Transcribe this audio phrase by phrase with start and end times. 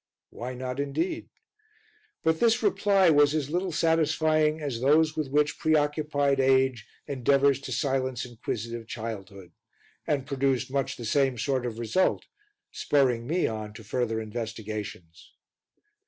[0.31, 1.29] Why not indeed?
[2.23, 7.59] But this reply was as little satisfying as those with which pre occupied age endeavours
[7.59, 9.51] to silence inquisitive childhood,
[10.07, 12.25] and produced much the same sort of result,
[12.71, 15.33] spurring me on to further investigations.